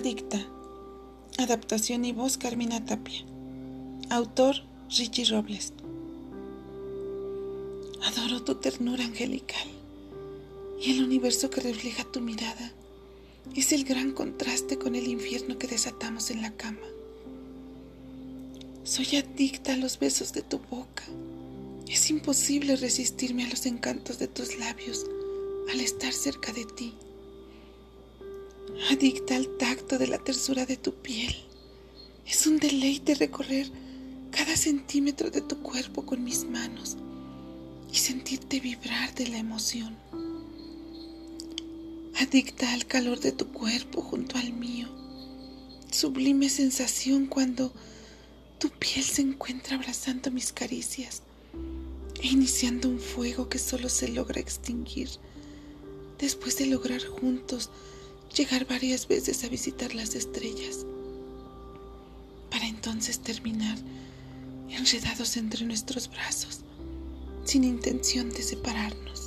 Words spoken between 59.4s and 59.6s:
a